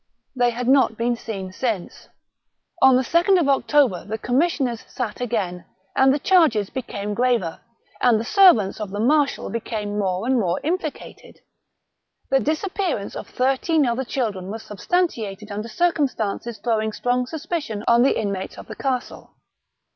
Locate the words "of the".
8.79-8.99, 18.57-18.75